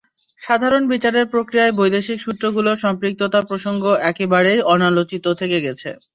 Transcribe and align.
সাধারণ 0.41 0.83
বিচারের 0.91 1.25
প্রক্রিয়ায় 1.33 1.77
বৈদেশিক 1.79 2.17
সূত্রগুলোর 2.21 2.81
সম্পৃক্ততা 2.83 3.39
প্রসঙ্গ 3.49 3.81
একেবারেই 4.09 4.59
অনালোচিত 4.73 5.25
থেকে 5.41 5.57
গেছে। 5.65 5.89